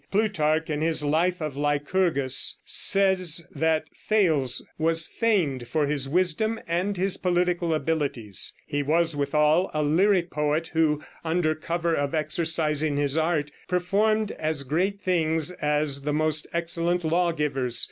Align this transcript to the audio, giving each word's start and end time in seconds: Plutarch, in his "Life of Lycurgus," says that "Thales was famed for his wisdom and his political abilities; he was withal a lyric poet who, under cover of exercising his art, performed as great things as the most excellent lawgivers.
Plutarch, 0.09 0.67
in 0.67 0.81
his 0.81 1.03
"Life 1.03 1.41
of 1.43 1.55
Lycurgus," 1.55 2.57
says 2.65 3.45
that 3.51 3.85
"Thales 4.07 4.63
was 4.79 5.05
famed 5.05 5.67
for 5.67 5.85
his 5.85 6.09
wisdom 6.09 6.59
and 6.67 6.97
his 6.97 7.17
political 7.17 7.71
abilities; 7.71 8.51
he 8.65 8.81
was 8.81 9.15
withal 9.15 9.69
a 9.75 9.83
lyric 9.83 10.31
poet 10.31 10.69
who, 10.73 11.03
under 11.23 11.53
cover 11.53 11.93
of 11.93 12.15
exercising 12.15 12.97
his 12.97 13.15
art, 13.15 13.51
performed 13.67 14.31
as 14.31 14.63
great 14.63 14.99
things 14.99 15.51
as 15.51 16.01
the 16.01 16.13
most 16.13 16.47
excellent 16.51 17.03
lawgivers. 17.03 17.79